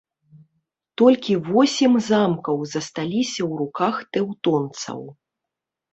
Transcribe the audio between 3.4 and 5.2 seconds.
ў руках тэўтонцаў.